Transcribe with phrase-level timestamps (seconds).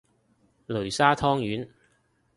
[0.67, 1.69] 擂沙湯圓